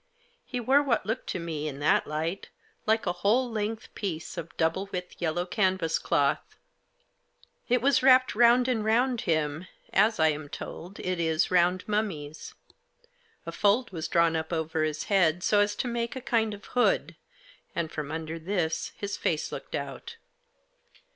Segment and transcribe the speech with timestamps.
[0.47, 2.49] He wore what looked to me, in that light,
[2.87, 6.57] like a whole length piece of double width yellow canvas cloth.
[7.69, 12.55] It was wrapped round and round him, as, I am told, it is round mummies.
[13.45, 16.65] A fold was drawn up over his head, so as to make a kind of
[16.73, 17.15] hood,
[17.75, 20.15] and from under this his face looked out.